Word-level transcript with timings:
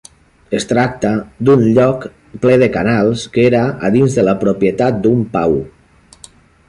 Es 0.59 0.63
tracta 0.69 1.09
d'un 1.49 1.65
lloc 1.75 2.07
ple 2.45 2.55
de 2.63 2.69
canals 2.77 3.25
que 3.37 3.45
era 3.51 3.61
dins 3.97 4.17
de 4.21 4.25
la 4.31 4.37
propietat 4.47 4.99
d'un 5.05 5.23
Pau. 5.37 5.59